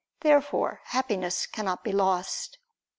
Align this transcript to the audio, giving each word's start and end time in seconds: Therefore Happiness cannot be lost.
Therefore 0.21 0.81
Happiness 0.85 1.45
cannot 1.45 1.83
be 1.83 1.91
lost. 1.91 2.57